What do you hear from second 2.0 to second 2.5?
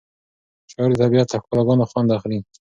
اخلي.